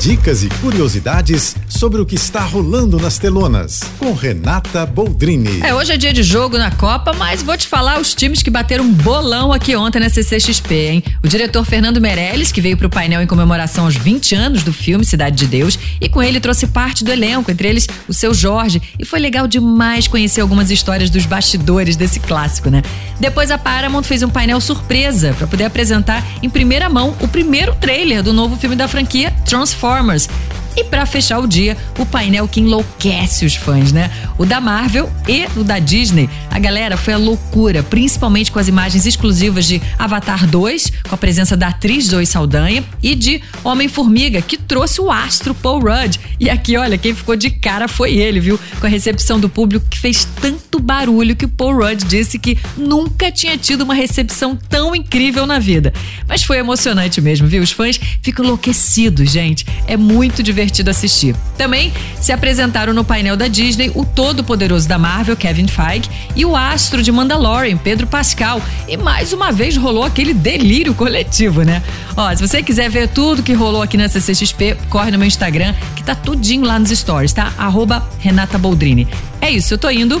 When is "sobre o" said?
1.68-2.06